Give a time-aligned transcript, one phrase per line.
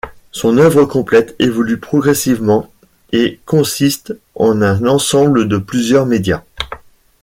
[0.31, 2.73] Son œuvre complète évolue progressivement
[3.11, 6.43] et consiste en un ensemble de plusieurs médias.